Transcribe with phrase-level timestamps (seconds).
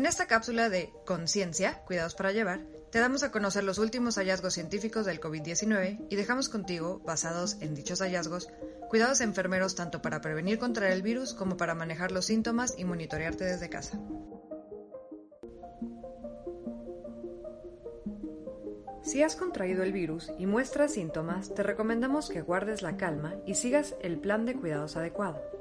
[0.00, 4.54] En esta cápsula de Conciencia, Cuidados para Llevar, te damos a conocer los últimos hallazgos
[4.54, 8.48] científicos del COVID-19 y dejamos contigo, basados en dichos hallazgos,
[8.88, 13.44] cuidados enfermeros tanto para prevenir contra el virus como para manejar los síntomas y monitorearte
[13.44, 14.00] desde casa.
[19.02, 23.56] Si has contraído el virus y muestras síntomas, te recomendamos que guardes la calma y
[23.56, 25.59] sigas el plan de cuidados adecuado.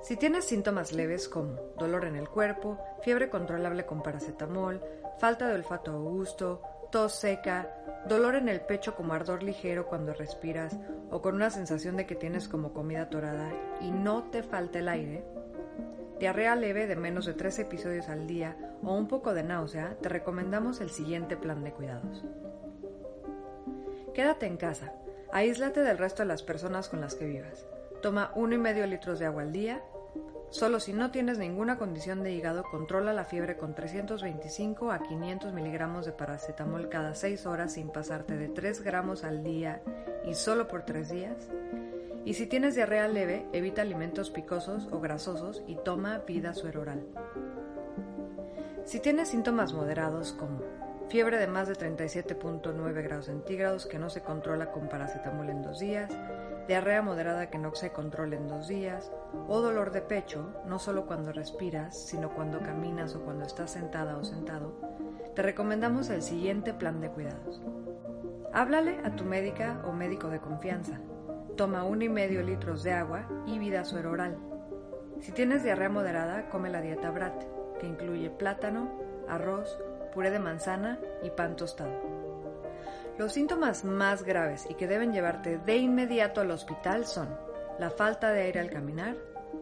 [0.00, 4.80] Si tienes síntomas leves como dolor en el cuerpo, fiebre controlable con paracetamol,
[5.18, 7.74] falta de olfato o gusto, tos seca,
[8.06, 10.76] dolor en el pecho como ardor ligero cuando respiras
[11.10, 14.88] o con una sensación de que tienes como comida atorada y no te falta el
[14.88, 15.24] aire,
[16.18, 20.08] diarrea leve de menos de 3 episodios al día o un poco de náusea, te
[20.08, 22.24] recomendamos el siguiente plan de cuidados.
[24.14, 24.94] Quédate en casa,
[25.32, 27.66] aíslate del resto de las personas con las que vivas.
[28.02, 29.82] Toma 1,5 litros de agua al día.
[30.50, 35.52] Solo si no tienes ninguna condición de hígado, controla la fiebre con 325 a 500
[35.52, 39.82] miligramos de paracetamol cada 6 horas sin pasarte de 3 gramos al día
[40.24, 41.48] y solo por 3 días.
[42.24, 47.04] Y si tienes diarrea leve, evita alimentos picosos o grasosos y toma vida sueroral.
[48.84, 50.60] Si tienes síntomas moderados como
[51.08, 55.78] fiebre de más de 37.9 grados centígrados que no se controla con paracetamol en dos
[55.78, 56.10] días,
[56.66, 59.10] diarrea moderada que no se controla en dos días,
[59.48, 64.18] o dolor de pecho, no solo cuando respiras, sino cuando caminas o cuando estás sentada
[64.18, 64.74] o sentado,
[65.34, 67.62] te recomendamos el siguiente plan de cuidados.
[68.52, 71.00] Háblale a tu médica o médico de confianza.
[71.56, 74.36] Toma uno y medio litros de agua y vida suero oral.
[75.20, 77.44] Si tienes diarrea moderada, come la dieta BRAT,
[77.78, 78.90] que incluye plátano,
[79.28, 79.78] arroz,
[80.08, 81.92] puré de manzana y pan tostado.
[83.18, 87.28] Los síntomas más graves y que deben llevarte de inmediato al hospital son
[87.78, 89.16] la falta de aire al caminar,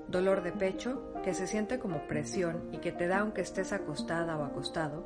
[0.09, 4.37] dolor de pecho, que se siente como presión y que te da aunque estés acostada
[4.37, 5.05] o acostado,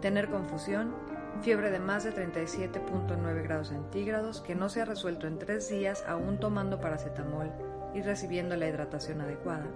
[0.00, 0.94] tener confusión,
[1.42, 6.04] fiebre de más de 37.9 grados centígrados que no se ha resuelto en tres días
[6.06, 7.50] aún tomando paracetamol
[7.94, 9.66] y recibiendo la hidratación adecuada.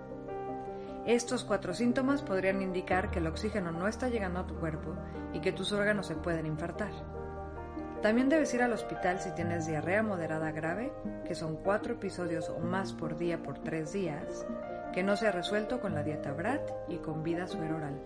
[1.07, 4.95] Estos cuatro síntomas podrían indicar que el oxígeno no está llegando a tu cuerpo
[5.33, 6.93] y que tus órganos se pueden infartar.
[8.03, 10.93] También debes ir al hospital si tienes diarrea moderada grave,
[11.25, 14.47] que son cuatro episodios o más por día por tres días,
[14.93, 17.99] que no se ha resuelto con la dieta BRAT y con vida sueroral.